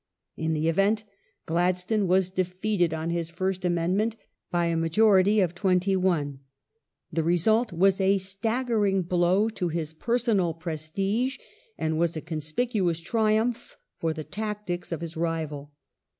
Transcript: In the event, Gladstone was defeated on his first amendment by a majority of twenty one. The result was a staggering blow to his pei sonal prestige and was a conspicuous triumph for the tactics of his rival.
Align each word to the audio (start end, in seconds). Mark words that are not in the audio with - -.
In 0.35 0.53
the 0.53 0.67
event, 0.67 1.03
Gladstone 1.45 2.07
was 2.07 2.31
defeated 2.31 2.91
on 2.91 3.11
his 3.11 3.29
first 3.29 3.63
amendment 3.63 4.15
by 4.49 4.65
a 4.65 4.75
majority 4.75 5.41
of 5.41 5.53
twenty 5.53 5.95
one. 5.95 6.39
The 7.13 7.21
result 7.21 7.71
was 7.71 8.01
a 8.01 8.17
staggering 8.17 9.03
blow 9.03 9.47
to 9.49 9.67
his 9.67 9.93
pei 9.93 10.13
sonal 10.13 10.59
prestige 10.59 11.37
and 11.77 11.99
was 11.99 12.17
a 12.17 12.21
conspicuous 12.21 12.99
triumph 12.99 13.77
for 13.99 14.11
the 14.11 14.23
tactics 14.23 14.91
of 14.91 15.01
his 15.01 15.15
rival. 15.15 15.71